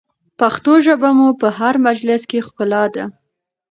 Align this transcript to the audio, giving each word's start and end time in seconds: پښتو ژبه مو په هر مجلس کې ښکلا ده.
پښتو 0.39 0.73
ژبه 0.85 1.09
مو 1.17 1.29
په 1.41 1.47
هر 1.57 1.73
مجلس 1.87 2.21
کې 2.29 2.45
ښکلا 2.47 2.83
ده. 2.95 3.05